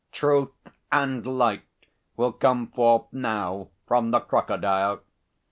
[0.11, 0.49] Truth
[0.91, 1.61] and light
[2.17, 5.01] will come forth now from the crocodile.